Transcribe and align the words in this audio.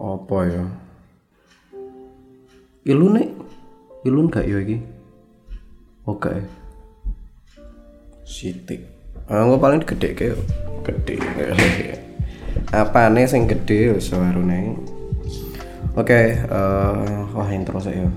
Apa 0.00 0.38
ya? 0.48 0.64
Ilun 2.88 3.20
nih. 3.20 3.28
Ilun 4.08 4.32
gak 4.32 4.48
ya 4.48 4.56
iki? 4.64 4.80
Oke. 6.08 6.40
Sitik. 8.24 8.80
Ah, 9.28 9.44
gua 9.44 9.60
paling 9.60 9.84
gede 9.84 10.16
kayak 10.16 10.40
gede. 10.88 11.20
Apa 12.80 13.12
nih 13.12 13.28
sing 13.28 13.44
gede 13.44 14.00
suarane? 14.00 14.80
Oke, 15.98 16.38
eh 16.38 17.20
wah 17.36 17.50
intro 17.52 17.76
saya. 17.82 18.08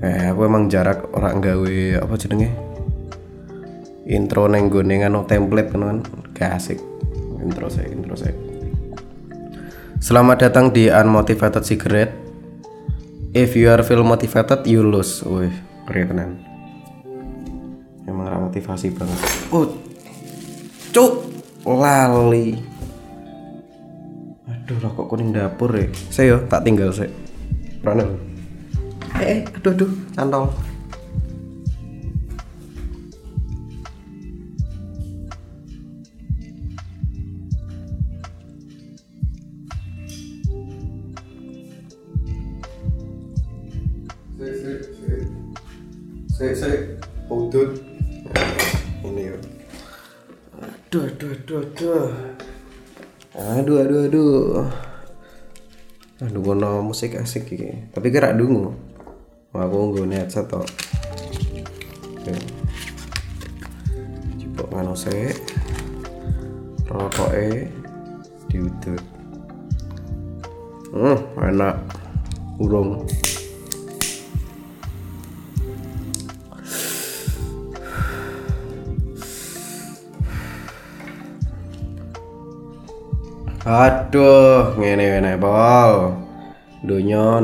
Eh, 0.00 0.32
aku 0.32 0.48
emang 0.48 0.68
jarak 0.68 1.12
orang 1.12 1.44
gawe 1.44 1.76
apa 2.00 2.14
jenenge? 2.16 2.50
Intro 4.08 4.48
neng 4.48 4.72
gue 4.72 4.80
anu 4.80 5.28
template 5.28 5.70
kan 5.70 6.00
gak 6.32 6.56
asik. 6.56 6.80
Intro 7.40 7.68
saya, 7.68 7.88
intro 7.92 8.16
saya. 8.16 8.49
Selamat 10.00 10.40
datang 10.40 10.72
di 10.72 10.88
Unmotivated 10.88 11.60
Cigarette. 11.60 12.16
If 13.36 13.52
you 13.52 13.68
are 13.68 13.84
feel 13.84 14.00
motivated, 14.00 14.64
you 14.64 14.80
lose. 14.80 15.20
Wih, 15.28 15.52
keren 15.84 16.08
tenan. 16.08 16.30
Emang 18.08 18.24
gak 18.24 18.40
motivasi 18.48 18.96
banget. 18.96 19.20
Oh, 19.52 19.68
cuk, 20.96 21.28
lali. 21.68 22.56
Aduh, 24.48 24.80
rokok 24.80 25.04
kuning 25.04 25.36
dapur 25.36 25.68
ya. 25.76 25.92
Saya 26.08 26.32
yo, 26.32 26.48
tak 26.48 26.64
tinggal 26.64 26.96
saya. 26.96 27.12
Rana. 27.84 28.08
Eh, 29.20 29.44
eh, 29.44 29.52
aduh, 29.52 29.72
aduh, 29.76 29.92
cantol. 30.16 30.48
Musik 57.00 57.16
asik 57.16 57.56
iki. 57.56 57.72
Tapi 57.96 58.12
kira 58.12 58.36
dungu. 58.36 58.76
Wah, 59.56 59.64
aku 59.64 60.04
nggone 60.04 60.20
headset 60.20 60.44
to. 60.52 60.60
Oke. 60.60 62.36
Cipok 64.36 64.68
ngano 64.68 64.92
sik. 64.92 65.32
Rokoke 66.92 67.72
diudut. 68.52 69.00
Hmm, 70.92 71.16
enak. 71.40 71.80
Urung. 72.60 73.08
Aduh, 83.64 84.76
ngene 84.76 85.04
ngene 85.16 85.32
bol. 85.40 86.28
Dunya. 86.80 87.42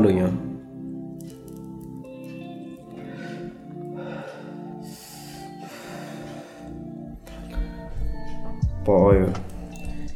Po 8.85 9.13
yo. 9.13 9.29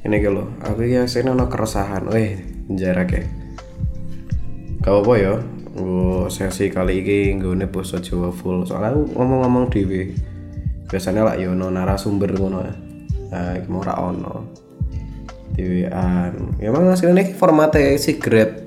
Ini 0.02 0.18
lho, 0.26 0.58
aku 0.66 0.82
ya 0.90 1.06
sing 1.06 1.30
ono 1.30 1.46
keresahan. 1.46 2.10
Weh, 2.10 2.42
jarak 2.74 3.14
ya. 3.14 3.22
Kau 4.82 5.06
apa 5.06 5.14
ya? 5.18 5.34
Gue 5.72 6.28
sesi 6.34 6.74
kali 6.74 7.06
ini 7.06 7.38
gue 7.38 7.68
basa 7.70 8.02
Jawa 8.02 8.34
full. 8.34 8.66
Soalnya 8.66 8.98
aku 8.98 9.14
ngomong-ngomong 9.14 9.70
dewe. 9.70 10.18
Biasanya 10.90 11.22
lah 11.24 11.36
yo 11.38 11.54
ono 11.54 11.70
narasumber 11.70 12.34
ngono. 12.34 12.60
Nah, 13.32 13.56
iki 13.56 13.70
mau 13.70 13.86
ono 13.86 14.62
dewean 15.56 16.32
ya 16.64 16.72
emang 16.72 16.88
hasilnya 16.92 17.36
formatnya 17.36 17.96
secret 18.00 18.61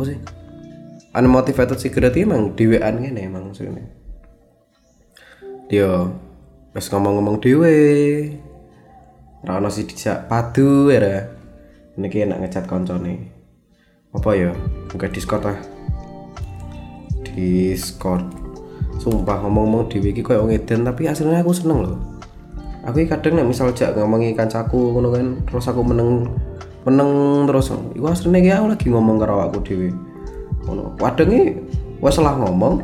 apa 0.00 0.08
sih? 0.08 0.18
Unmotivated 1.12 1.76
ini 1.76 2.24
emang 2.24 2.56
dewean 2.56 3.04
gini 3.04 3.20
emang 3.28 3.52
hasilnya 3.52 3.84
dia 5.68 6.08
pas 6.72 6.86
ngomong-ngomong 6.88 7.36
dewe 7.44 7.76
rana 9.44 9.68
si 9.68 9.84
dijak 9.84 10.24
padu 10.24 10.88
ya 10.88 11.28
ini 12.00 12.08
kayak 12.08 12.32
enak 12.32 12.38
ngecat 12.48 12.64
koncone. 12.64 13.28
Apa 14.16 14.30
ya? 14.32 14.56
Buka 14.88 15.12
discord 15.12 15.44
lah 15.44 15.58
discord. 17.36 18.24
Sumpah 18.96 19.44
ngomong-ngomong 19.44 19.92
dewe 19.92 20.16
ini 20.16 20.24
kayak 20.24 20.48
ngeden 20.48 20.88
tapi 20.88 21.04
hasilnya 21.04 21.44
aku 21.44 21.52
seneng 21.52 21.84
loh 21.84 22.00
aku 22.84 23.04
kadang 23.04 23.36
nek 23.36 23.48
misal 23.48 23.68
jak 23.76 23.92
ngomongi 23.92 24.32
kancaku 24.32 24.96
kan 25.12 25.36
terus 25.44 25.68
aku 25.68 25.84
meneng 25.84 26.32
meneng 26.84 27.44
terus. 27.48 27.72
Iku 27.96 28.06
asline 28.08 28.40
ki 28.40 28.50
aku 28.52 28.66
lagi 28.72 28.86
ngomong 28.88 29.16
karo 29.20 29.44
aku 29.44 29.60
dhewe. 29.64 29.92
Ngono. 30.64 30.96
Kadang 30.96 31.32
wes 32.00 32.14
salah 32.16 32.36
ngomong 32.36 32.80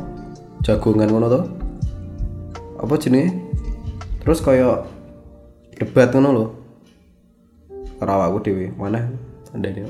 jagongan 0.65 1.09
ngono 1.09 1.27
to. 1.33 1.41
Apa 2.83 2.95
jenenge? 3.01 3.33
Terus 4.21 4.43
kaya 4.45 4.85
debat 5.77 6.13
ngono 6.13 6.29
lho. 6.33 6.47
Karo 7.97 8.21
aku 8.21 8.39
dhewe. 8.45 8.73
Mana 8.77 9.09
ada 9.57 9.69
dia. 9.73 9.89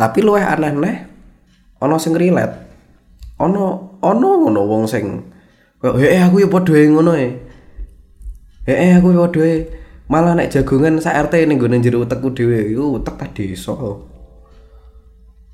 Tapi 0.00 0.24
luwih 0.24 0.40
aneh-aneh 0.40 1.04
ono 1.84 2.00
sing 2.00 2.16
relate. 2.16 2.56
Ono 3.36 4.00
ono 4.00 4.28
ngono 4.40 4.60
wong 4.64 4.88
sing 4.88 5.29
kaya 5.80 6.12
eh 6.12 6.20
aku 6.20 6.44
ya 6.44 6.48
padha 6.52 6.76
ngono 6.92 7.16
e 7.16 7.40
eh 8.68 8.92
aku 9.00 9.16
ya 9.16 9.24
padha 9.24 9.48
malah 10.12 10.36
nek 10.36 10.52
jagongan 10.52 11.00
sak 11.00 11.32
RT 11.32 11.48
ning 11.48 11.56
gone 11.56 11.80
jero 11.80 12.04
utekku 12.04 12.36
dhewe 12.36 12.68
iku 12.68 13.00
utek 13.00 13.16
ta 13.16 13.26
desa 13.32 13.72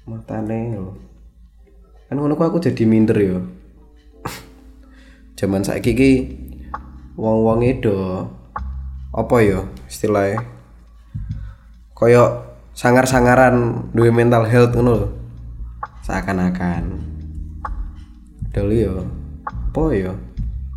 matane 0.07 0.75
lho 0.75 1.07
kan 2.07 2.23
ngono 2.23 2.39
aku 2.39 2.63
jadi 2.63 2.87
minder 2.87 3.19
yo. 3.19 3.39
Zaman 5.39 5.67
saiki 5.67 5.91
iki 5.91 6.11
wong-wong 7.19 7.67
do 7.83 8.31
apa 9.11 9.37
ya 9.43 9.67
istilahnya? 9.91 10.47
Kaya 11.99 12.47
sangar-sangaran 12.79 13.91
duwe 13.91 14.15
mental 14.15 14.47
health 14.47 14.79
ngono 14.79 15.11
seakan-akan. 16.07 17.03
Dulu 18.55 18.75
yo 18.79 19.03
apa 19.77 19.93
yo 19.93 20.17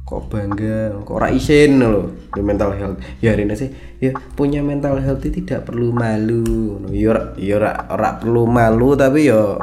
kok 0.03 0.27
bangga? 0.27 0.91
Kok 1.07 1.15
ora 1.15 1.31
isin 1.31 1.79
lo 1.79 2.27
di 2.35 2.43
mental 2.43 2.75
health. 2.75 2.99
Ya 3.23 3.31
ini 3.31 3.55
sih 3.55 3.71
ya 4.03 4.11
punya 4.35 4.59
mental 4.59 4.99
health 4.99 5.23
itu 5.23 5.39
tidak 5.39 5.71
perlu 5.71 5.95
malu. 5.95 6.83
Yo 6.91 7.15
yo 7.39 7.55
ora, 7.63 8.19
perlu 8.19 8.43
malu 8.43 8.99
tapi 8.99 9.31
yo 9.31 9.55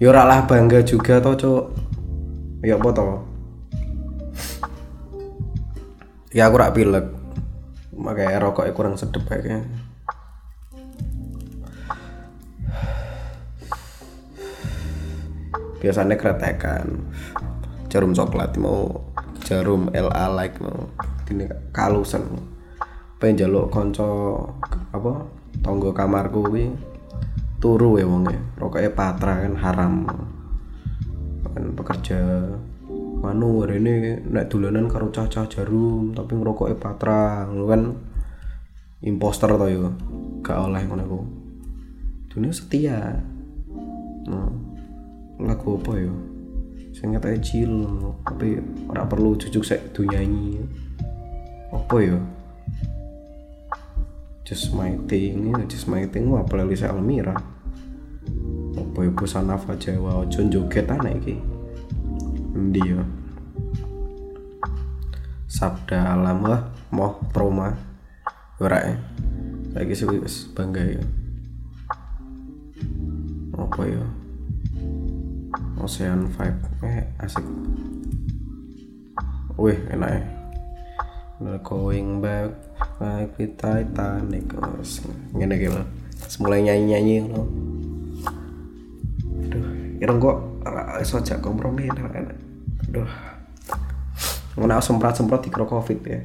yo 0.00 0.08
ora 0.08 0.24
lah 0.24 0.48
bangga 0.48 0.80
juga 0.88 1.20
toh 1.20 1.36
cok 1.36 1.64
ya 2.64 2.80
apa 2.80 2.88
toh? 2.96 3.20
Ya 6.32 6.48
aku 6.48 6.56
rak 6.56 6.72
pilek. 6.72 7.06
Makanya 7.92 8.40
rokoknya 8.40 8.72
kurang 8.72 8.96
sedep 8.96 9.20
kayaknya. 9.28 9.68
Biasanya 15.76 16.16
kretekan 16.16 17.04
jarum 17.96 18.12
coklat 18.12 18.60
mau 18.60 19.08
jarum 19.48 19.88
LA 19.88 20.24
like 20.36 20.60
mau 20.60 20.84
ini 21.32 21.48
kalusan 21.72 22.28
pengen 23.16 23.48
jaluk 23.48 23.72
konco 23.72 24.44
apa 24.92 25.24
tonggo 25.64 25.96
kamarku 25.96 26.44
wi 26.52 26.68
turu 27.56 27.96
ya 27.96 28.04
wonge. 28.04 28.36
Rokoknya 28.60 28.92
patra 28.92 29.42
kan 29.42 29.54
haram. 29.56 29.94
Kan 31.56 31.72
pekerja 31.72 32.20
manu 33.24 33.64
hari 33.64 33.80
ini 33.80 34.20
naik 34.28 34.52
dulanan 34.52 34.92
karo 34.92 35.08
caca 35.08 35.48
jarum 35.48 36.12
tapi 36.12 36.36
ngerokoknya 36.36 36.76
patra. 36.76 37.48
Lu 37.48 37.64
kan 37.64 37.96
imposter 39.00 39.48
tau 39.56 39.68
ya 39.68 39.88
gak 40.44 40.58
oleh 40.68 40.82
ngono 40.84 41.02
aku 41.04 41.20
dunia 42.30 42.52
setia. 42.52 43.00
Nah 44.28 44.52
lagu 45.40 45.76
apa 45.80 45.92
ya 46.00 46.12
saya 46.96 47.12
nggak 47.12 47.44
chill 47.44 47.76
tapi 48.24 48.56
ora 48.88 49.04
perlu 49.04 49.36
cucuk 49.36 49.60
sek 49.60 49.92
nyanyi 50.00 50.64
apa 51.68 51.96
ya? 52.00 52.16
Just 54.48 54.72
my 54.72 54.96
thing 55.04 55.52
just 55.68 55.92
my 55.92 56.08
thing 56.08 56.32
wah 56.32 56.40
playlist 56.48 56.88
Almira 56.88 57.36
apa 58.80 58.98
ya 59.04 59.12
busana 59.12 59.60
Jawa 59.60 60.24
ojo 60.24 60.40
joget 60.48 60.88
aneh 60.88 61.20
iki. 61.20 61.36
Ndi 62.56 62.80
ya? 62.80 63.04
Sabda 65.52 66.16
alam 66.16 66.48
wah 66.48 66.72
moh 66.96 67.20
trauma. 67.28 67.76
Ora 68.56 68.80
ya 68.80 68.96
lagi 69.76 69.92
sih 69.92 70.08
bangga 70.56 70.80
ya. 70.96 71.04
Apa 73.52 73.84
ya 73.84 74.25
Ocean 75.86 76.26
Vibe 76.26 76.66
eh 76.82 77.06
asik. 77.22 77.46
Wih 79.54 79.78
enak 79.94 80.18
ya. 80.18 80.22
We're 81.38 81.62
going 81.62 82.18
back 82.18 82.58
like 82.98 83.38
the 83.38 83.46
Titanic. 83.54 84.50
Iki 84.50 85.70
lho 85.70 85.82
mulai 86.42 86.66
nyanyi-nyanyi 86.66 87.14
ngono. 87.30 87.42
Aduh 89.46 89.66
ireng 90.02 90.18
kok 90.18 90.38
ora 90.66 90.98
iso 90.98 91.22
jak 91.22 91.38
kompromi 91.38 91.86
enak 91.86 92.18
enak. 92.18 92.38
Aduh. 92.90 93.06
Ngono 94.58 94.82
semprot-semprot 94.82 95.46
di 95.46 95.54
covid 95.54 95.98
ya. 96.02 96.18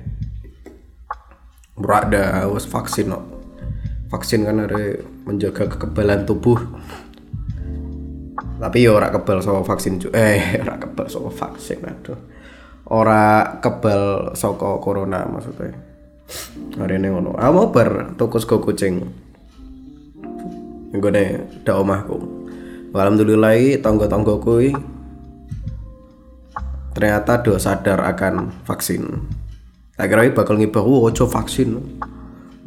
Berada 1.77 2.49
was 2.49 2.65
vaksin 2.65 3.13
no. 3.13 3.21
vaksin 4.11 4.43
kan 4.43 4.67
ada 4.67 4.99
menjaga 5.23 5.71
kekebalan 5.71 6.27
tubuh 6.27 6.59
tapi 8.61 8.85
ya 8.85 8.93
ora 8.93 9.09
kebal 9.09 9.41
sama 9.41 9.65
vaksin 9.65 9.97
eh 10.13 10.53
ora 10.63 10.77
kebal 10.77 11.09
sama 11.09 11.33
vaksin 11.33 11.81
aduh. 11.81 12.19
Ora 12.93 13.57
kebal 13.57 14.35
saka 14.37 14.77
corona 14.77 15.25
maksudnya. 15.25 15.73
Hari 16.77 17.01
ini 17.01 17.09
ngono. 17.09 17.33
Mau 17.33 17.73
ber 17.73 18.13
tukus 18.21 18.45
go 18.45 18.61
kucing. 18.61 19.01
Gue 20.93 21.11
dah 21.65 21.75
omahku. 21.81 22.19
Alhamdulillah 22.91 23.79
tonggo-tonggo 23.79 24.43
kui 24.43 24.75
ternyata 26.91 27.39
do 27.39 27.55
sadar 27.55 28.03
akan 28.03 28.51
vaksin. 28.67 29.07
Tak 29.95 30.11
kira 30.11 30.27
bakal 30.35 30.59
ngibah 30.59 30.83
oh 30.83 31.07
ojo 31.07 31.25
vaksin. 31.25 31.79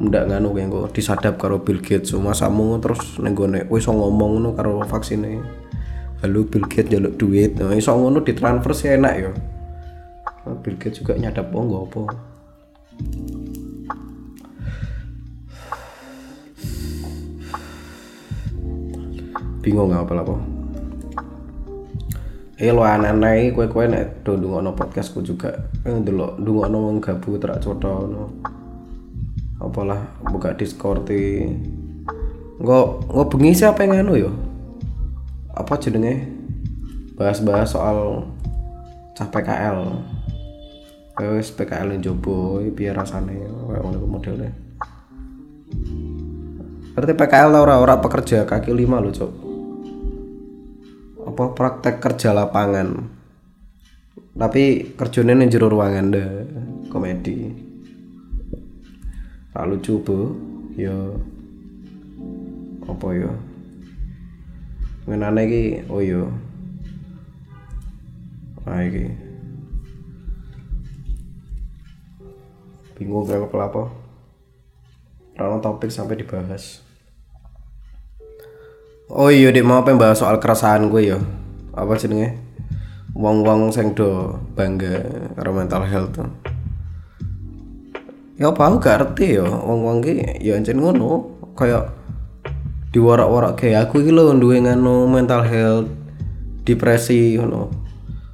Ndak 0.01 0.27
nganu 0.27 0.57
yang 0.57 0.73
gue 0.73 0.89
disadap 0.91 1.37
karo 1.37 1.61
Bill 1.61 1.79
Gates. 1.79 2.11
Cuma 2.11 2.33
samu 2.33 2.81
terus 2.81 3.21
nenggone 3.21 3.69
wis 3.69 3.85
ngomong 3.85 4.41
ngono 4.41 4.49
karo 4.57 4.81
vaksinnya 4.83 5.45
lalu 6.23 6.39
Bill 6.47 6.65
Gates 6.69 6.91
jaluk 6.91 7.17
duit. 7.19 7.57
Nah 7.59 7.75
iso 7.75 7.91
ngono 7.91 8.23
ditransfer 8.23 8.71
sih 8.71 8.89
enak 8.95 9.13
ya. 9.17 9.31
Bill 10.61 10.77
Gates 10.79 11.01
juga 11.01 11.17
nyadap 11.17 11.51
oh 11.51 11.63
nggak 11.65 11.83
apa. 11.89 12.01
Bingung 19.65 19.89
nggak 19.91 20.03
apa 20.05 20.13
apa. 20.21 20.35
Eh 22.55 22.71
lo 22.71 22.87
aneh 22.87 23.51
kue 23.51 23.67
kue 23.67 23.83
nek 23.89 24.23
do 24.23 24.39
dungono 24.39 24.71
podcastku 24.71 25.19
juga. 25.25 25.51
Eh 25.83 25.99
dulu 25.99 26.39
dungono 26.39 26.77
wong 26.87 26.97
gabu 27.03 27.35
terak 27.35 27.59
coto 27.59 28.07
no 28.07 28.23
apalah 29.65 30.03
buka 30.19 30.51
discord 30.51 31.07
nggak 32.59 32.85
nggak 33.11 33.27
bengi 33.31 33.51
siapa 33.55 33.83
yang 33.83 33.91
nganu 34.05 34.13
yo 34.27 34.31
apa 35.55 35.73
jenenge? 35.79 36.27
Bahas-bahas 37.15 37.71
soal 37.71 38.27
cah 39.15 39.27
PKL 39.31 39.79
wes 41.15 41.47
PKL 41.55 41.95
yang 41.95 42.03
jobo 42.03 42.59
biar 42.75 42.99
rasanya 42.99 43.31
kayak 43.47 43.81
ngono 43.87 44.03
modelnya. 44.03 44.51
Berarti 46.91 47.13
PKL 47.15 47.55
ora 47.55 47.79
ora 47.79 47.95
pekerja 48.03 48.43
kaki 48.43 48.75
lima 48.75 48.99
lo 48.99 49.15
cok 49.15 49.55
apa 51.35 51.51
praktek 51.51 51.99
kerja 51.99 52.31
lapangan? 52.31 53.11
Tapi 54.35 54.95
kerjanya 54.95 55.35
nih 55.35 55.51
jero 55.51 55.67
ruangan 55.67 56.11
deh 56.11 56.27
komedi. 56.87 57.51
Tak 59.51 59.67
lucu 59.67 59.99
bu. 59.99 60.19
Yo. 60.75 61.19
Apa 62.87 63.07
yo 63.15 63.31
ngenane 65.05 65.41
iki 65.45 65.63
oh 65.89 66.01
yo 66.01 66.33
ah 68.65 68.81
iki. 68.81 69.05
Bingung 72.95 73.27
kayak 73.27 73.51
apa 73.51 74.05
Rano 75.35 75.59
topik 75.59 75.91
sampai 75.91 76.15
dibahas. 76.15 76.79
Oh 79.11 79.27
iya 79.27 79.51
dek 79.51 79.67
mau 79.67 79.83
pengen 79.83 79.99
bahas 79.99 80.23
soal 80.23 80.39
keresahan 80.39 80.87
gue 80.87 81.11
ya. 81.11 81.19
Apa 81.75 81.99
jenenge? 81.99 82.39
Wong-wong 83.11 83.69
sing 83.75 83.91
do 83.93 84.39
bangga 84.55 85.03
karo 85.35 85.51
mental 85.51 85.83
health. 85.83 86.15
Tuh 86.15 86.31
Ya 88.35 88.51
apa 88.51 88.67
aku 88.67 88.83
gak 88.83 88.95
ngerti 88.99 89.39
ya. 89.39 89.47
Wong-wong 89.47 90.03
ki 90.03 90.39
ya 90.39 90.55
ancen 90.55 90.79
ngono. 90.79 91.35
Kayak 91.55 91.91
Diwarak-warak 92.95 93.59
kayak 93.59 93.91
aku 93.91 94.07
iki 94.07 94.15
lho 94.15 94.31
duwe 94.39 94.63
nganu 94.63 95.03
mental 95.11 95.43
health 95.43 95.91
Depresi 96.63 97.35
ngono. 97.35 97.67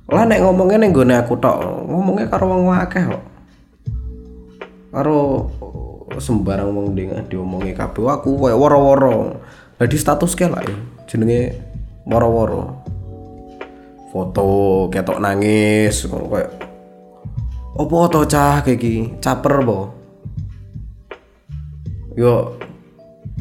Lah 0.05 0.23
nek 0.23 0.39
ngomongnya 0.45 0.85
ning 0.85 0.93
gone 0.93 1.17
aku 1.17 1.35
tok 1.41 1.65
Ngomongnya 1.89 2.29
karo 2.29 2.45
wong 2.47 2.69
akeh 2.69 3.03
kok. 3.09 3.23
Karo 4.93 5.49
sembarang 6.21 6.69
wong 6.69 6.93
ding 6.93 7.09
diomongi 7.25 7.73
kabeh 7.73 8.05
aku 8.05 8.37
koyo 8.37 8.55
woro-woro. 8.55 9.41
Lah 9.81 9.87
di 9.89 9.97
status 9.97 10.37
ke 10.37 10.45
lah 10.45 10.61
ya 10.61 10.77
jenenge 11.09 11.57
woro-woro. 12.05 12.85
Foto 14.13 14.47
ketok 14.93 15.17
nangis 15.17 16.05
ngono 16.05 16.25
koyo. 16.29 16.49
Opo 17.81 18.05
to 18.13 18.29
cah 18.29 18.61
kayak 18.61 19.17
caper 19.23 19.65
bo 19.65 19.79
yo 22.19 22.59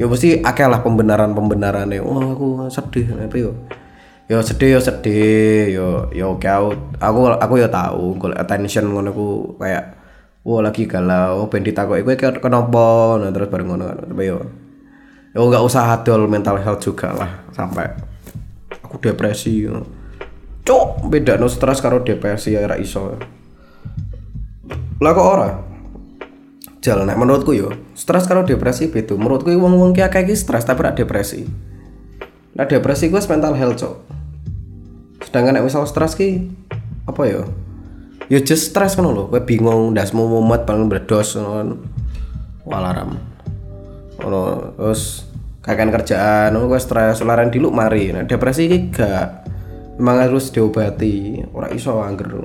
yo 0.01 0.09
mesti 0.09 0.41
akeh 0.41 0.65
lah 0.65 0.81
pembenaran 0.81 1.37
pembenarannya 1.37 2.01
oh 2.01 2.33
aku 2.33 2.65
sedih 2.73 3.05
apa 3.13 3.37
yo? 3.37 3.53
Yo 4.25 4.41
sedih 4.41 4.73
yo 4.73 4.79
sedih 4.81 5.69
yo 5.69 5.87
yo 6.09 6.33
oke 6.33 6.49
aku 6.49 6.73
aku 6.97 7.19
aku 7.37 7.53
yo 7.61 7.69
tahu 7.69 8.17
kalau 8.17 8.33
attention 8.33 8.89
ngono 8.89 9.13
aku 9.13 9.27
kayak 9.61 9.93
wah 10.41 10.65
lagi 10.65 10.89
galau 10.89 11.45
ben 11.53 11.61
ditakoki 11.61 12.01
kowe 12.01 12.17
kenapa? 12.17 13.21
Nah 13.21 13.29
terus 13.29 13.53
bareng 13.53 13.67
ngono 13.69 13.83
kan 13.93 13.97
tapi 14.09 14.25
yo? 14.25 14.41
Yo 15.37 15.45
nggak 15.45 15.61
usah 15.69 15.93
adol 15.93 16.25
mental 16.25 16.57
health 16.57 16.81
juga 16.81 17.13
lah 17.13 17.45
sampai 17.53 17.93
aku 18.81 18.97
depresi 18.97 19.69
yo. 19.69 19.85
cok 20.65 21.09
beda 21.13 21.37
no 21.37 21.45
stres 21.45 21.77
karo 21.77 22.01
depresi 22.01 22.57
ya 22.57 22.65
iso. 22.73 23.21
Lah 24.97 25.11
kok 25.13 25.29
ora 25.29 25.70
jalan. 26.81 27.05
Nek 27.07 27.17
menurutku 27.21 27.53
yo 27.53 27.71
stres 27.93 28.25
karo 28.25 28.43
depresi 28.43 28.89
beda. 28.89 29.13
Menurutku 29.15 29.53
wong 29.53 29.77
wong 29.77 29.91
kayak 29.93 30.17
kayak 30.17 30.33
stres 30.35 30.65
tapi 30.65 30.81
rak 30.83 30.97
depresi. 30.97 31.45
Nah 32.57 32.65
depresi 32.67 33.07
gue 33.07 33.21
mental 33.29 33.55
health 33.55 33.77
cok. 33.79 33.95
Sedangkan 35.29 35.61
nek 35.61 35.65
misal 35.69 35.85
stres 35.87 36.17
ki 36.17 36.49
apa 37.05 37.21
yo? 37.29 37.47
Ya 38.27 38.41
just 38.41 38.73
stres 38.73 38.97
kan 38.97 39.05
lo 39.05 39.29
gue 39.29 39.39
bingung 39.45 39.93
dasmu 39.93 40.25
mumet 40.27 40.65
paling 40.65 40.89
berdos 40.89 41.37
kan. 41.37 41.77
Walaram 42.65 43.17
ono 44.21 44.73
terus 44.77 45.25
kakan 45.61 45.93
kerjaan 45.93 46.57
gue 46.57 46.81
stres. 46.81 47.21
Laran 47.21 47.53
dilu 47.53 47.69
mari. 47.69 48.11
Nah 48.11 48.25
depresi 48.25 48.67
ki 48.67 48.79
gak. 48.91 49.47
Memang 50.01 50.25
harus 50.25 50.49
diobati. 50.49 51.45
Ora 51.53 51.69
iso 51.69 52.01
angger. 52.01 52.41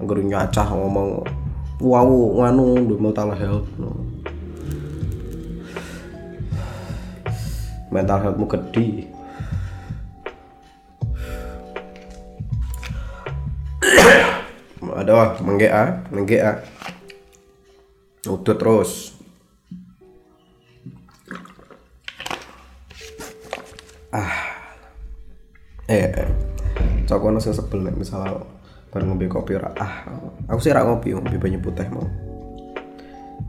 Angger 0.00 0.18
nyacah 0.24 0.72
ngomong 0.72 1.44
wow 1.76 2.08
nganu 2.40 2.88
do 2.88 2.96
mental 2.96 3.36
health 3.36 3.68
no. 3.76 3.92
mental 7.92 8.18
healthmu 8.24 8.48
gede 8.48 9.12
ada 15.00 15.12
wah 15.12 15.30
menggea 15.44 16.08
menggea 16.08 16.64
udah 18.24 18.56
terus 18.56 19.20
ah 24.16 24.32
eh, 25.86 26.08
eh. 26.08 26.30
cok 27.04 27.22
ono 27.22 27.38
sing 27.38 27.52
sebel 27.52 27.84
nek 27.84 28.00
misal 28.00 28.55
bareng 28.96 29.12
ngombe 29.12 29.28
kopi 29.28 29.60
ora 29.60 29.76
ah 29.76 30.08
aku 30.48 30.60
sih 30.64 30.72
ora 30.72 30.88
ngopi 30.88 31.12
ngopi 31.12 31.36
banyak 31.36 31.60
putih 31.60 31.84
mau 31.92 32.08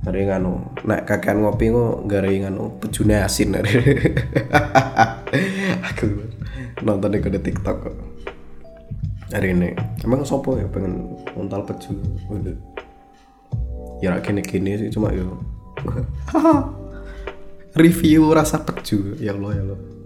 hari 0.03 0.27
nganu 0.27 0.59
nek 0.83 1.07
kakean 1.07 1.39
ngopi 1.39 1.71
ngo 1.71 2.03
gara 2.03 2.27
nganu 2.27 2.79
pejune 2.79 3.23
asin 3.23 3.55
hari. 3.55 3.75
Aku 5.91 6.07
nonton 6.79 7.11
di 7.11 7.19
kode 7.19 7.43
tiktok 7.43 7.91
hari 9.35 9.51
ini. 9.51 9.75
Emang 10.07 10.23
sopo 10.23 10.55
ya 10.55 10.63
pengen 10.71 11.19
montal 11.35 11.67
peju 11.67 11.91
ya 13.99 14.15
rak 14.15 14.29
gini 14.29 14.41
gini 14.45 14.71
sih 14.79 14.87
cuma 14.95 15.11
yo. 15.11 15.43
Review 17.81 18.31
rasa 18.31 18.63
peju 18.63 19.19
ya 19.19 19.35
Allah 19.35 19.51
ya 19.59 19.63
Allah 19.67 19.96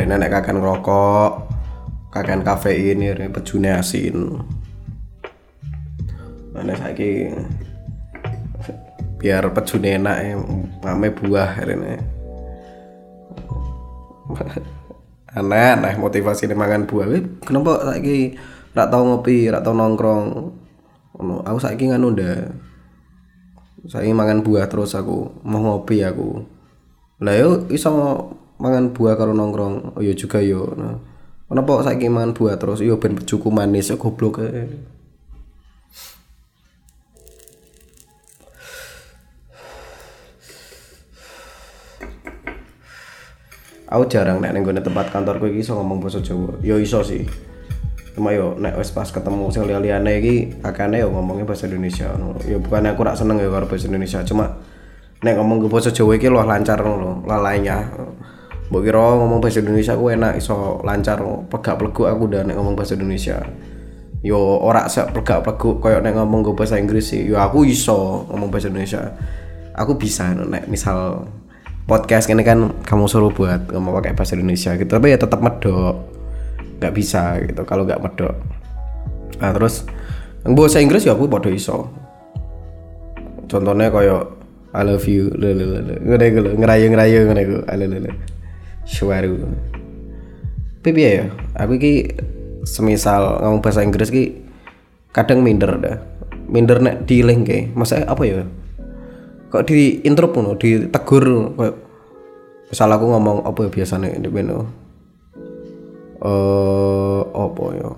ini 0.00 0.14
nek 0.14 0.30
kakan 0.30 0.58
ngerokok 0.58 1.30
kakean 2.10 2.42
kafein 2.42 2.98
ya 3.02 3.14
pejune 3.30 3.70
asin. 3.74 4.42
Mana 6.54 6.74
saiki 6.78 7.34
biar 9.18 9.50
pejune 9.50 9.98
enak 9.98 10.16
ya 10.20 10.34
mame 10.84 11.08
buah 11.10 11.56
ini 11.64 11.96
aneh 15.38 15.66
aneh 15.74 15.94
motivasi 15.98 16.46
ini 16.46 16.54
makan 16.54 16.86
buah. 16.86 17.06
Kenapa 17.42 17.90
saiki 17.90 18.38
rak 18.74 18.88
tau 18.92 19.02
ngopi 19.02 19.50
rak 19.50 19.62
tau 19.66 19.74
nongkrong? 19.74 20.24
Aku 21.46 21.58
saiki 21.58 21.90
nganu 21.90 22.14
ndak 22.14 22.54
saya 23.84 24.08
mangan 24.16 24.40
buah 24.40 24.64
terus 24.70 24.96
aku 24.96 25.42
mau 25.44 25.60
ngopi 25.60 26.00
aku. 26.06 26.44
Lah 27.20 27.34
yo 27.36 27.66
iso 27.68 27.90
mangan 28.58 28.94
buah 28.94 29.14
karo 29.18 29.32
nongkrong. 29.34 29.98
Oh 29.98 30.02
yo 30.02 30.14
juga 30.14 30.38
yo 30.38 30.70
nah. 30.78 30.98
kenapa 31.50 31.86
saiki 31.86 32.10
mangan 32.10 32.32
buah 32.34 32.54
terus? 32.58 32.80
Yo 32.82 32.98
ben 32.98 33.18
cukup 33.18 33.50
manis 33.54 33.90
yo 33.90 33.96
goblok 33.98 34.42
e. 34.42 34.66
aku 43.94 44.10
jarang 44.10 44.42
nek 44.42 44.50
ning 44.50 44.66
tempat 44.66 45.14
kantorku 45.14 45.46
iki 45.46 45.62
iso 45.62 45.78
ngomong 45.78 46.02
basa 46.02 46.18
Jawa. 46.18 46.58
Yo 46.66 46.82
iso 46.82 46.98
sih. 47.06 47.22
Cuma 48.14 48.34
yo 48.34 48.58
nek 48.58 48.74
wis 48.78 48.90
pas 48.90 49.06
ketemu 49.06 49.54
sing 49.54 49.62
liya-liyane 49.70 50.12
iki 50.18 50.34
akane 50.66 50.98
yo 50.98 51.14
ngomongnya 51.14 51.46
bahasa 51.46 51.70
Indonesia. 51.70 52.10
Yo 52.46 52.58
bukan 52.58 52.90
aku 52.90 53.06
rak 53.06 53.14
seneng 53.14 53.38
yo 53.38 53.54
karo 53.54 53.70
bahasa 53.70 53.86
Indonesia. 53.86 54.26
Cuma 54.26 54.58
nek 55.22 55.34
ngomong 55.38 55.62
ke 55.62 55.66
bahasa 55.70 55.94
Jawa 55.94 56.18
iki 56.18 56.26
luwih 56.26 56.46
lancar 56.46 56.82
ngono 56.82 57.22
lalainya 57.22 57.86
mbok 58.70 58.80
kira 58.80 59.00
ngomong 59.20 59.44
bahasa 59.44 59.60
Indonesia 59.60 59.92
aku 59.92 60.06
enak 60.14 60.32
iso 60.40 60.80
lancar 60.80 61.20
pegak 61.52 61.76
pleguk 61.76 62.06
aku 62.08 62.22
udah 62.32 62.42
nek 62.48 62.56
ngomong 62.56 62.74
bahasa 62.74 62.96
Indonesia. 62.96 63.44
Yo 64.24 64.40
ora 64.40 64.88
sak 64.88 65.12
plegak 65.12 65.44
pleguk 65.44 65.84
koyo 65.84 66.00
nek 66.00 66.16
ngomong 66.16 66.40
ke 66.40 66.50
bahasa 66.56 66.80
Inggris 66.80 67.12
sih. 67.12 67.28
Yo 67.28 67.36
aku 67.36 67.68
iso 67.68 68.24
ngomong 68.32 68.48
bahasa 68.48 68.72
Indonesia. 68.72 69.02
Aku 69.76 70.00
bisa 70.00 70.32
nek 70.32 70.64
misal 70.70 71.28
podcast 71.84 72.32
ini 72.32 72.40
kan 72.40 72.72
kamu 72.88 73.04
suruh 73.04 73.28
buat 73.28 73.68
ngomong 73.68 74.00
pakai 74.00 74.16
bahasa 74.16 74.32
Indonesia 74.32 74.72
gitu. 74.80 74.88
Tapi 74.88 75.12
ya 75.12 75.18
tetap 75.20 75.44
medok 75.44 76.14
nggak 76.80 76.92
bisa 76.96 77.40
gitu 77.40 77.62
kalau 77.64 77.86
nggak 77.86 78.02
medok 78.02 78.34
nah 79.40 79.50
terus 79.56 79.88
bahasa 80.44 80.78
Inggris 80.78 81.08
ya 81.08 81.16
aku 81.16 81.26
pada 81.26 81.48
iso. 81.48 81.88
Contohnya 83.48 83.88
kayak 83.88 84.24
I 84.74 84.82
love 84.82 85.06
you 85.06 85.30
le 85.32 85.54
le 85.54 85.64
le 85.80 85.94
ngene 86.02 86.24
iku 86.28 86.38
ngerayu 86.58 86.86
ngerayu 86.92 87.18
ngene 87.28 87.40
iku. 87.42 87.56
Ale 87.70 87.84
le 88.84 88.90
suaru 88.90 89.34
tapi 90.84 91.00
ya? 91.00 91.32
Aku 91.56 91.80
ki 91.80 92.12
semisal 92.68 93.40
ngomong 93.40 93.64
bahasa 93.64 93.80
Inggris 93.80 94.12
ki 94.12 94.36
kadang 95.16 95.40
minder 95.40 95.80
dah. 95.80 95.96
Minder 96.44 96.76
nek 96.76 97.08
di 97.08 97.24
link 97.24 97.48
masa 97.72 98.04
apa 98.04 98.20
ya? 98.28 98.44
Kok 99.48 99.64
di 99.64 100.04
intro 100.04 100.28
pun 100.28 100.52
ditegur 100.60 101.56
kok. 101.56 101.74
Misal 102.68 102.92
aku 102.92 103.16
ngomong 103.16 103.48
apa 103.48 103.64
ya 103.64 103.70
biasanya 103.72 104.12
di 104.20 104.28
beno 104.28 104.68
eh 106.20 107.22
apa 107.32 107.64
ya? 107.80 107.88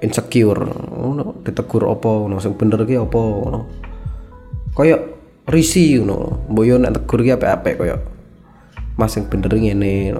Insecure 0.00 0.64
ngono. 0.72 1.44
Ditegur 1.44 1.92
apa 1.92 2.08
ngono? 2.08 2.40
Sing 2.40 2.56
bener 2.56 2.88
ki 2.88 2.96
apa 2.96 3.20
ngono? 3.20 3.60
Koyo 4.72 4.96
risi 5.44 6.00
ngono. 6.00 6.48
Mbok 6.48 6.64
yo 6.64 6.80
nek 6.80 7.04
tegur 7.04 7.20
ki 7.20 7.36
apik-apik 7.36 7.76
koyo 7.76 8.00
mas 8.96 9.12
sing 9.14 9.28
bener 9.28 9.52
ngene 9.52 10.12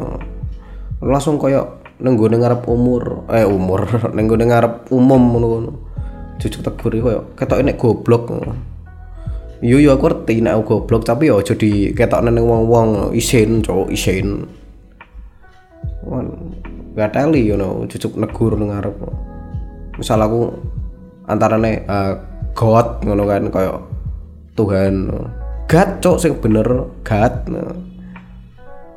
langsung 1.02 1.36
koyo 1.36 1.82
nang 2.02 2.18
gone 2.18 2.36
ngarep 2.38 2.66
umur 2.66 3.26
eh 3.30 3.46
umur 3.46 3.86
nang 4.16 4.26
gone 4.26 4.44
ngarep 4.48 4.90
umum 4.90 5.22
ngono 5.38 5.70
cucuk 6.40 6.62
tegur 6.66 6.92
koyo 6.98 7.20
ketok 7.38 7.62
nek 7.62 7.78
goblok 7.78 8.30
Yo 9.62 9.78
yo 9.78 9.94
aku 9.94 10.10
ngerti 10.10 10.42
nek 10.42 10.58
aku 10.58 10.82
goblok 10.82 11.06
tapi 11.06 11.30
yo 11.30 11.38
aja 11.38 11.54
diketokne 11.54 12.34
ning 12.34 12.42
wong-wong 12.42 13.14
isin, 13.14 13.62
cowok 13.62 13.94
isin. 13.94 14.42
Gak 16.98 17.14
teli 17.14 17.46
yo 17.46 17.54
no, 17.54 17.86
cucuk 17.86 18.18
negur 18.18 18.58
ngarep. 18.58 18.98
Misal 19.94 20.18
aku 20.18 20.50
antarane 21.30 21.86
uh, 21.86 22.18
God 22.58 23.06
ngono 23.06 23.22
kan 23.22 23.46
Tuhan. 24.58 24.94
God 25.70 25.90
cok 26.02 26.18
sing 26.18 26.42
bener 26.42 26.66
God. 27.06 27.34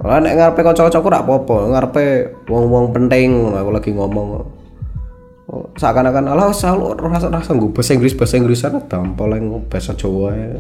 Lah 0.04 0.20
nek 0.20 0.36
ngarepe 0.36 0.60
kanca-kancaku 0.60 1.08
ora 1.08 1.24
apa-apa, 1.24 1.58
ngarepe 1.72 2.04
wong-wong 2.52 2.92
penting 2.92 3.56
aku 3.56 3.70
lagi 3.72 3.92
ngomong. 3.96 4.44
Oh, 5.46 5.72
seakan-akan 5.78 6.36
Allah 6.36 6.52
selalu 6.52 7.00
rasa 7.00 7.30
rasa 7.30 7.54
gue 7.54 7.70
bahasa 7.70 7.94
Inggris 7.94 8.18
bahasa 8.18 8.36
Inggris 8.42 8.66
sana 8.66 8.82
tampol 8.82 9.30
yang 9.38 9.62
bahasa 9.70 9.94
Jawa 9.94 10.34
ya 10.34 10.58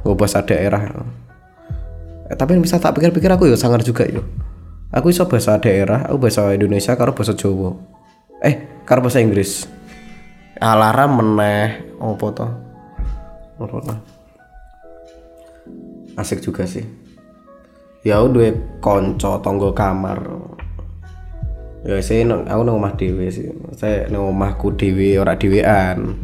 gue 0.00 0.14
bahasa 0.14 0.38
daerah. 0.46 0.80
Eh, 2.30 2.36
tapi 2.38 2.56
bisa 2.62 2.78
tak 2.78 2.94
pikir-pikir 2.94 3.28
aku 3.28 3.50
ya 3.50 3.58
sangar 3.58 3.82
juga 3.82 4.06
yo. 4.06 4.22
Aku 4.94 5.12
bisa 5.12 5.28
bahasa 5.28 5.58
daerah 5.60 6.08
aku 6.08 6.24
bahasa 6.24 6.54
Indonesia 6.54 6.94
karo 6.96 7.12
bahasa 7.12 7.34
Jawa. 7.36 7.74
Eh 8.40 8.86
karo 8.88 9.04
bahasa 9.04 9.20
Inggris. 9.20 9.66
Alarm 10.62 11.20
meneh 11.20 11.98
apa 12.00 12.26
to? 12.32 12.48
Asik 16.16 16.42
juga 16.42 16.66
sih 16.66 17.07
ya 18.06 18.22
udah 18.22 18.78
konco 18.78 19.42
tonggo 19.42 19.74
kamar. 19.74 20.22
Ya 21.86 21.94
saya 22.02 22.26
aku 22.26 22.62
nang 22.66 22.82
omah 22.82 22.92
dhewe 22.98 23.30
sih 23.30 23.54
saya 23.78 24.10
nang 24.10 24.34
omahku 24.34 24.74
dhewe 24.74 25.18
ora 25.18 25.38
dhewean. 25.38 26.18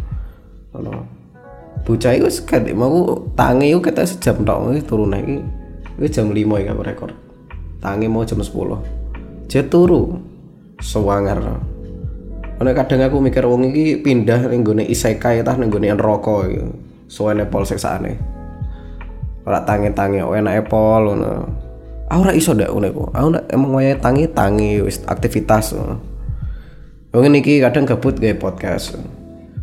Ngono. 0.74 0.92
Bocah 1.84 2.16
iku 2.16 2.32
sekat 2.32 2.72
mau 2.74 3.22
tangi 3.38 3.70
iku 3.70 3.80
kata 3.84 4.02
sejam 4.02 4.42
tok. 4.42 4.74
Turun 4.86 5.14
iki. 5.14 5.36
Iki 5.94 6.08
jam 6.10 6.34
5 6.34 6.58
ya 6.58 6.74
rekor. 6.74 7.14
Tangi 7.78 8.10
mau 8.10 8.26
jam 8.26 8.42
10 8.42 8.50
je 9.46 9.60
turu. 9.70 10.18
Sewangar. 10.82 11.38
Ono 12.58 12.70
kadang 12.74 13.06
aku 13.06 13.22
mikir 13.22 13.46
wong 13.46 13.70
iki 13.70 14.02
pindah 14.02 14.50
ning 14.50 14.66
gone 14.66 14.82
isekai 14.82 15.46
tah 15.46 15.54
ning 15.54 15.70
gone 15.70 15.86
neraka 15.86 16.50
iki. 16.50 16.66
Suwene 17.06 17.46
pol 17.46 17.62
seksaane. 17.62 18.18
Ora 19.46 19.62
tangi-tangi 19.62 20.18
enake 20.24 20.66
pol 20.66 21.14
ngono 21.14 21.63
aku 22.08 22.20
ora 22.20 22.32
iso 22.36 22.52
ndak 22.52 22.70
ngono 22.70 22.86
iku 22.88 23.02
aku 23.12 23.26
ndak 23.32 23.44
emang 23.52 23.70
wayahe 23.74 23.96
tangi 24.00 24.24
tangi 24.28 24.82
wis 24.84 25.00
aktivitas 25.08 25.76
Wong 27.14 27.30
iki 27.38 27.62
kadang 27.62 27.86
gabut 27.86 28.18
gawe 28.18 28.34
podcast. 28.42 28.98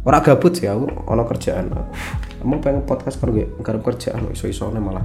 Ora 0.08 0.24
gabut 0.24 0.56
sih 0.56 0.72
aku 0.72 0.88
ono 1.04 1.28
kerjaan. 1.28 1.68
Emang 2.40 2.64
pengen 2.64 2.88
podcast 2.88 3.20
karo 3.20 3.36
karo 3.60 3.84
kerjaan 3.84 4.32
iso-isone 4.32 4.80
malah 4.80 5.04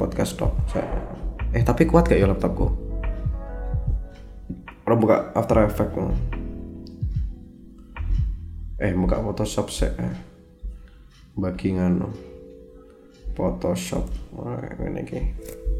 podcast 0.00 0.40
tok. 0.40 0.56
Eh 1.52 1.60
tapi 1.60 1.84
kuat 1.84 2.08
gak 2.08 2.16
ya 2.16 2.24
laptopku? 2.24 2.64
Ora 4.88 4.94
buka 4.96 5.16
After 5.36 5.68
Effects. 5.68 6.16
Eh 8.80 8.96
buka 8.96 9.20
Photoshop 9.20 9.68
sih. 9.68 9.92
Eh. 10.00 10.16
Bagi 11.36 11.76
nganu. 11.76 12.08
Photoshop. 13.36 14.08
Wah, 14.32 14.64
ini 14.80 15.04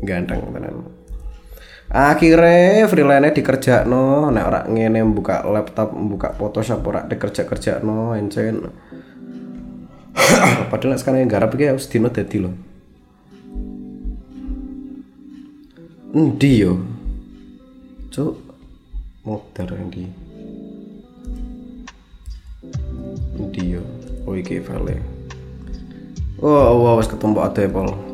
ganteng 0.06 0.40
tenan. 0.52 1.04
Akhirnya 1.92 2.88
freelance 2.88 3.36
dikerja 3.36 3.84
no 3.84 4.32
nek 4.32 4.44
orang 4.48 4.66
ngene 4.72 5.04
buka 5.12 5.44
laptop 5.44 5.92
buka 5.92 6.32
Photoshop 6.32 6.80
ora 6.88 7.04
dikerja 7.04 7.44
kerja 7.44 7.72
no 7.84 8.16
encen 8.16 8.72
padahal 10.72 10.96
sekarang 10.96 11.28
yang 11.28 11.30
garap 11.30 11.52
iki 11.52 11.68
harus 11.68 11.84
dino 11.86 12.08
dadi 12.08 12.40
lo 12.40 12.50
endi 16.14 16.62
yo? 16.62 16.78
Cuk 18.14 18.38
modar 19.26 19.66
endi? 19.74 20.06
Endi 23.34 23.62
yo? 23.74 23.82
Oh 24.22 24.38
iki 24.38 24.62
file. 24.62 25.02
Oh 26.38 26.78
wow 26.80 27.02
wis 27.02 27.10
ketemu 27.10 27.42
ada 27.42 27.66
Apple 27.66 28.13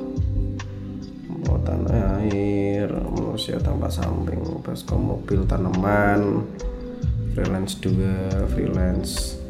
manusia 3.41 3.57
tanpa 3.57 3.89
samping 3.89 4.45
baskom 4.61 5.17
mobil 5.17 5.49
tanaman 5.49 6.45
freelance 7.33 7.73
juga 7.81 8.13
freelance 8.53 9.41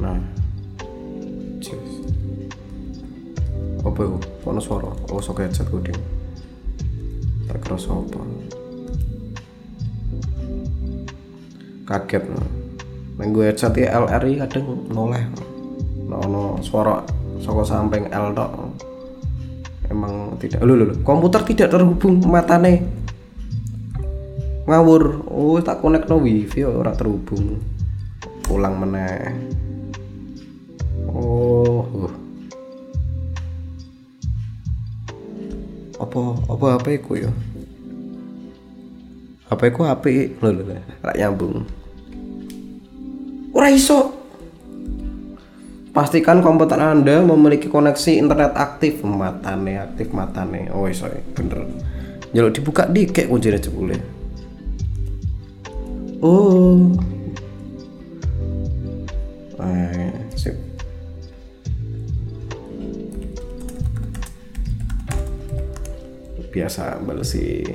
nah 0.00 0.16
Jeez. 1.60 2.00
apa 3.84 4.00
itu? 4.08 4.16
Ono 4.48 4.56
suara? 4.56 4.88
Oh 5.12 5.20
sok 5.20 5.44
headset 5.44 5.68
gue 5.68 5.84
ding 5.84 6.00
Tak 7.44 7.60
kerasa 7.60 7.92
apa 7.92 8.20
Kaget 11.84 12.24
no. 12.24 12.40
Neng 13.20 13.36
gue 13.36 13.44
headset 13.52 13.76
ya 13.76 14.00
LRI 14.00 14.40
kadang 14.48 14.88
noleh 14.88 15.28
Nah 16.08 16.24
ono 16.24 16.56
suara 16.64 17.04
Soko 17.36 17.60
samping 17.68 18.08
L 18.08 18.32
dok 18.32 18.48
tidak. 20.40 20.64
Lu, 20.64 20.72
lu, 20.72 20.96
komputer 21.04 21.44
tidak 21.44 21.68
terhubung 21.76 22.24
matane. 22.24 22.80
Ngawur. 24.64 25.28
Oh 25.28 25.60
tak 25.60 25.84
connect 25.84 26.08
no 26.08 26.16
wifi 26.24 26.64
ora 26.64 26.96
terhubung. 26.96 27.60
Pulang 28.48 28.80
meneh. 28.80 29.36
Oh 31.12 31.84
uh. 31.84 32.12
apa 36.00 36.20
apa 36.48 36.66
HP 36.80 36.86
ku 37.04 37.12
ya 37.12 37.30
HP 39.52 39.62
ku 39.76 39.84
HP 39.84 40.38
lho 40.40 40.48
lho 40.54 40.62
lho, 40.62 40.78
rak 41.02 41.16
nyambung. 41.18 41.66
Ora 43.50 43.66
iso 43.68 44.19
pastikan 45.90 46.42
komputer 46.42 46.78
anda 46.78 47.22
memiliki 47.22 47.66
koneksi 47.70 48.18
internet 48.18 48.54
aktif. 48.58 49.02
Matane 49.02 49.78
aktif 49.78 50.10
matane. 50.10 50.70
Oh 50.74 50.86
iso 50.90 51.10
bener. 51.34 51.66
Jaluk 52.30 52.54
dibuka 52.54 52.86
dikek 52.86 53.26
kuncinya 53.26 53.58
jebule 53.58 53.98
oh. 56.22 56.94
Eh, 59.60 60.14
sip. 60.38 60.56
Biasa 66.54 67.02
balesi 67.02 67.66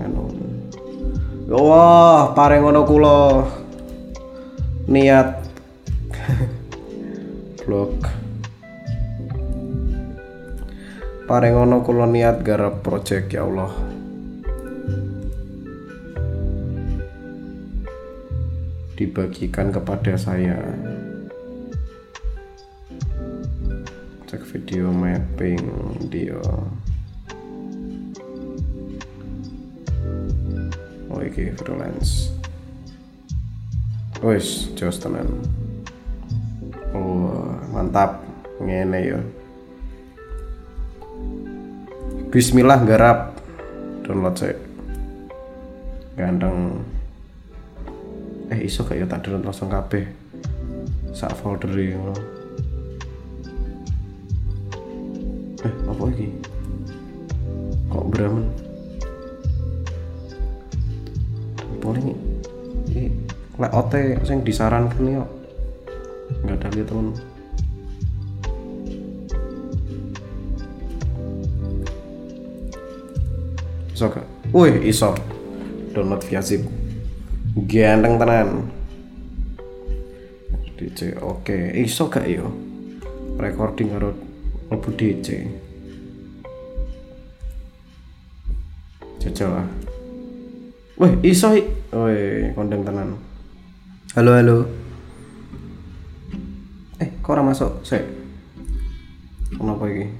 anu. 0.00 0.24
Wah 1.52 2.32
pareng 2.32 2.64
ngono 2.64 2.82
kula. 2.88 3.44
Niat 4.90 5.39
pareng 11.30 11.62
ngono 11.62 11.86
kula 11.86 12.10
niat 12.10 12.42
garap 12.42 12.82
project 12.82 13.30
ya 13.30 13.46
Allah. 13.46 13.70
Dibagikan 18.98 19.70
kepada 19.70 20.18
saya. 20.18 20.58
Cek 24.26 24.42
video 24.42 24.90
mapping 24.90 25.62
dia. 26.10 26.34
Oh 31.14 31.22
iki 31.22 31.54
freelance. 31.54 32.34
Wis 34.18 34.74
jos 34.74 34.98
tenan 34.98 35.30
oh 36.90 37.54
mantap. 37.70 38.18
Ngene 38.58 38.98
ya 38.98 39.22
Bismillah 42.30 42.86
garap. 42.86 43.42
Download 44.06 44.38
saya 44.38 44.54
ganteng. 46.14 46.78
Eh 48.54 48.70
iso 48.70 48.86
kayak 48.86 49.10
tak 49.10 49.26
download 49.26 49.50
langsung 49.50 49.66
kabeh? 49.66 50.06
Sak 51.10 51.34
folder 51.42 51.74
ya 51.74 51.98
eh 55.60 55.74
apa 55.84 56.02
lagi 56.08 56.28
kok 57.92 58.06
beramen 58.08 58.48
paling 61.84 62.16
ini 62.88 63.12
lek 63.60 63.72
ote 63.76 64.16
sing 64.24 64.40
disarankan 64.40 65.20
yo. 65.20 65.24
Nggak 66.46 66.56
ada 66.64 66.68
lihat 66.72 66.86
temen 66.88 67.12
iso 74.00 74.08
gak? 74.08 74.24
Wih 74.56 74.80
iso 74.88 75.12
download 75.92 76.24
via 76.24 76.40
zip 76.40 76.64
ganteng 77.68 78.16
tenan 78.16 78.48
DJ 80.80 81.20
oke 81.20 81.76
iso 81.76 82.08
gak 82.08 82.24
yo 82.24 82.48
recording 83.36 83.92
karo 83.92 84.16
mlebu 84.72 84.88
DJ 84.96 85.52
jajal 89.20 89.52
lah 89.52 89.68
Wih, 91.00 91.16
iso. 91.24 91.48
Wih, 91.96 92.52
kondeng 92.52 92.84
tenan. 92.84 93.16
Halo, 94.12 94.36
halo. 94.36 94.68
Eh, 97.00 97.08
kok 97.24 97.32
ora 97.32 97.40
masuk? 97.40 97.80
Sik. 97.80 98.04
Kenapa 99.56 99.88
iki? 99.88 100.12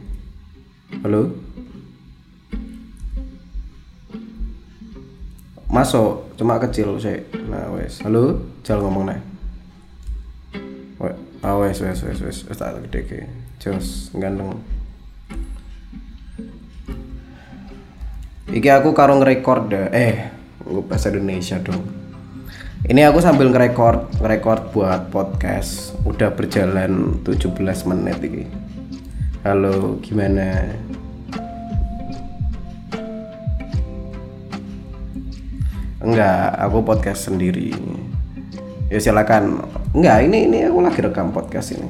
Halo? 1.05 1.50
Masuk, 5.71 6.35
cuma 6.35 6.59
kecil 6.59 6.99
sik. 6.99 7.31
Nah, 7.47 7.71
wes. 7.79 8.03
Halo, 8.03 8.43
jal 8.67 8.83
ngomong 8.83 9.07
nih. 9.07 9.21
Wes, 10.99 11.15
ah 11.47 11.57
wes 11.57 11.79
wes 11.79 11.99
wes 12.03 12.19
wes, 12.21 12.39
wes 12.45 12.59
tak 12.59 12.77
gede 12.91 13.01
ke. 13.07 13.19
Jos, 13.63 14.11
ganteng. 14.19 14.59
Iki 18.51 18.67
aku 18.67 18.91
karo 18.91 19.15
ngerekord 19.23 19.71
eh 19.95 20.41
gue 20.71 20.87
bahasa 20.87 21.11
Indonesia 21.11 21.59
dong 21.59 21.83
ini 22.87 23.03
aku 23.03 23.19
sambil 23.19 23.51
ngerekord 23.51 24.23
ngerekord 24.23 24.71
buat 24.71 25.11
podcast 25.11 25.99
udah 26.07 26.31
berjalan 26.31 27.19
17 27.27 27.59
menit 27.91 28.23
ini 28.23 28.47
halo 29.43 29.99
gimana 29.99 30.71
enggak 36.01 36.57
aku 36.57 36.81
podcast 36.81 37.29
sendiri. 37.29 37.77
Ya 38.91 38.99
silakan. 38.99 39.63
Enggak 39.95 40.27
ini 40.27 40.49
ini 40.49 40.59
aku 40.67 40.81
lagi 40.83 41.01
rekam 41.05 41.31
podcast 41.31 41.77
ini. 41.77 41.89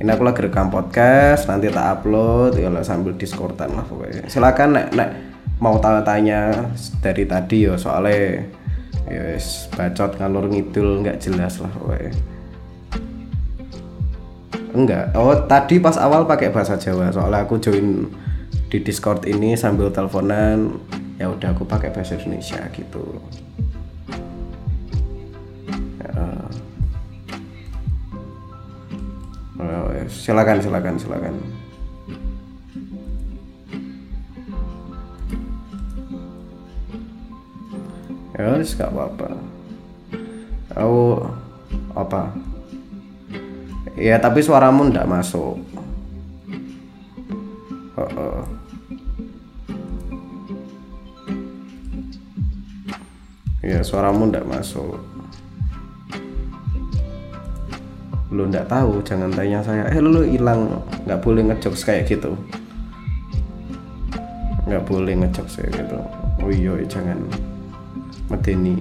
Ini 0.00 0.08
aku 0.16 0.24
lagi 0.24 0.40
rekam 0.48 0.72
podcast 0.72 1.44
nanti 1.44 1.68
tak 1.68 2.00
upload 2.00 2.56
ya 2.56 2.72
sambil 2.80 3.12
discordan 3.14 3.76
lah 3.76 3.84
pokoknya. 3.84 4.26
Silakan 4.32 4.68
nek 4.72 4.86
nek 4.96 5.10
mau 5.60 5.76
tanya-tanya 5.76 6.72
dari 7.04 7.28
tadi 7.28 7.68
ya 7.68 7.76
soalnya 7.76 8.48
ya 9.04 9.36
yes, 9.36 9.68
bacot 9.76 10.16
ngalur 10.16 10.48
ngidul 10.48 11.04
nggak 11.04 11.20
jelas 11.20 11.60
lah 11.60 11.68
pokoknya. 11.76 12.12
Enggak. 14.72 15.04
Oh 15.14 15.36
tadi 15.44 15.76
pas 15.78 16.00
awal 16.00 16.24
pakai 16.24 16.48
bahasa 16.48 16.80
Jawa 16.80 17.12
soalnya 17.12 17.44
aku 17.44 17.60
join 17.60 18.08
di 18.72 18.78
Discord 18.80 19.28
ini 19.28 19.52
sambil 19.52 19.92
teleponan 19.92 20.80
ya 21.20 21.28
udah 21.28 21.52
aku 21.52 21.68
pakai 21.68 21.92
bahasa 21.92 22.16
Indonesia 22.16 22.64
gitu. 22.72 23.04
Ya. 26.00 26.24
Oh, 29.60 29.92
silakan 30.08 30.64
silakan 30.64 30.96
silakan. 30.96 31.36
Ya 38.40 38.56
wis 38.56 38.72
gak 38.72 38.88
apa-apa. 38.88 39.36
Aku 40.72 41.20
apa? 41.92 42.32
Ya 44.00 44.16
tapi 44.16 44.40
suaramu 44.40 44.88
ndak 44.88 45.04
masuk. 45.04 45.60
Oh, 48.00 48.08
oh. 48.16 48.59
Ya 53.60 53.84
suaramu 53.84 54.28
ndak 54.32 54.48
masuk. 54.48 54.96
Lu 58.30 58.46
ndak 58.46 58.70
tahu 58.70 59.02
jangan 59.04 59.28
tanya 59.34 59.60
saya. 59.60 59.84
Eh 59.90 60.00
lu 60.00 60.24
hilang. 60.24 60.80
Nggak 61.04 61.20
boleh 61.20 61.42
ngejokes 61.50 61.82
kayak 61.84 62.08
gitu. 62.08 62.32
Nggak 64.64 64.86
boleh 64.86 65.14
ngejokes 65.18 65.60
kayak 65.60 65.72
gitu. 65.82 65.98
Oh 66.40 66.50
iya 66.50 66.72
jangan. 66.88 67.18
Medeni. 68.30 68.78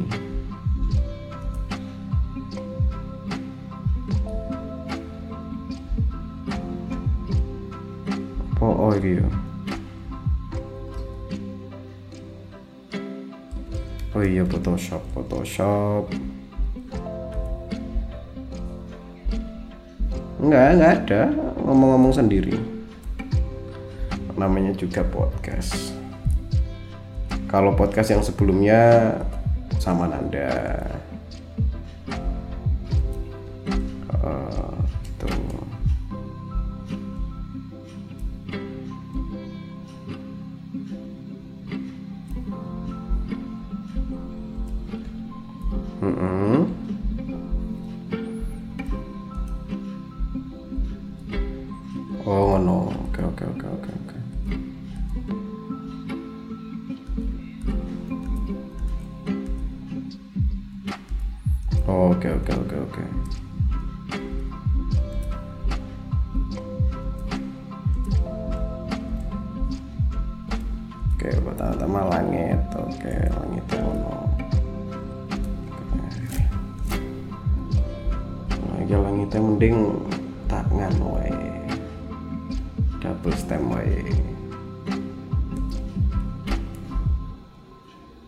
Apa? 8.59 8.67
Oh 8.67 8.91
iki 8.91 9.23
oh 14.19 14.27
iya 14.27 14.43
Photoshop 14.43 14.99
Photoshop. 15.15 16.11
Enggak 20.43 20.65
enggak 20.75 20.91
ada. 21.03 21.21
Ngomong-ngomong 21.63 22.11
sendiri. 22.11 22.59
Namanya 24.35 24.75
juga 24.75 25.07
podcast. 25.07 25.95
Kalau 27.47 27.71
podcast 27.79 28.11
yang 28.11 28.19
sebelumnya 28.19 29.15
sama 29.79 30.11
Nanda 30.11 30.51
oke 71.19 71.35
pertama-tama 71.51 72.01
langit. 72.15 72.63
Oke 72.79 73.11
langit 73.11 73.65
ono 73.75 74.23
lagi 78.71 78.95
langitnya 78.95 79.39
mending 79.43 79.77
tangan 80.47 80.95
wae. 81.03 81.35
Double 83.03 83.35
stem 83.35 83.67
wae. 83.67 83.99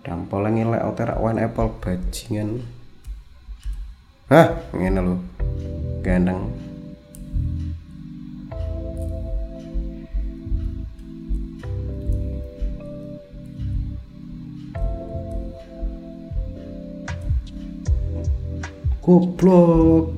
Dampol 0.04 0.52
ngilek 0.52 0.84
oterak 0.84 1.16
wine 1.24 1.48
apple 1.48 1.72
bajingan. 1.80 2.60
Hah? 4.28 4.52
Ngene 4.76 5.00
lho. 5.00 5.16
Gandeng 6.04 6.52
goblok 19.02 20.14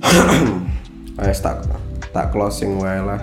Wes 1.20 1.40
tak 1.44 1.64
tak 2.16 2.32
closing 2.32 2.80
wae 2.80 3.00
lah. 3.04 3.20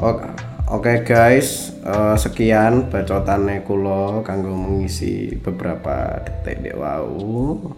Oke, 0.00 0.28
oke 0.68 0.92
guys, 1.04 1.72
eh, 1.80 2.16
sekian 2.16 2.92
bacotane 2.92 3.64
kula 3.64 4.20
kanggo 4.20 4.52
mengisi 4.52 5.36
beberapa 5.40 6.20
detik 6.24 6.60
dek 6.64 6.76
wau. 6.76 7.72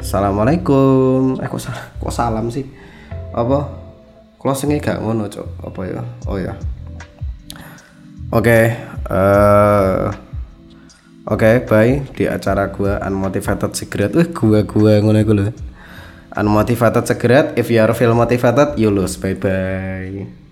Assalamualaikum. 0.00 1.40
Eh 1.40 1.48
kok 1.48 1.60
salah, 1.60 1.84
kok 1.96 2.12
salam 2.12 2.52
sih? 2.52 2.68
Apa? 3.32 3.64
Closingnya 4.36 4.80
gak 4.84 5.00
ngono, 5.00 5.24
Cok. 5.24 5.72
Apa 5.72 5.80
ya? 5.88 6.04
Oh 6.28 6.36
ya. 6.36 6.52
Oke, 8.28 8.76
eh 9.08 10.04
Oke, 11.24 11.64
bye 11.64 12.04
di 12.12 12.28
acara 12.28 12.68
gua 12.68 13.00
Unmotivated 13.00 13.72
Cigarette. 13.72 14.12
Wih, 14.12 14.28
gua 14.36 14.60
gua 14.68 15.00
ngono 15.00 15.16
iku 15.24 15.32
lho. 15.32 15.48
Unmotivated 16.36 17.08
Cigarette. 17.08 17.56
If 17.56 17.72
you 17.72 17.80
are 17.80 17.96
feel 17.96 18.12
motivated, 18.12 18.76
you 18.76 18.92
lose. 18.92 19.16
Bye 19.16 19.32
bye. 19.40 20.43